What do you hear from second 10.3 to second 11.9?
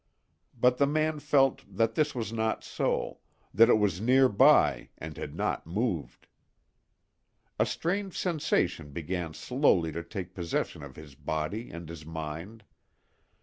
possession of his body and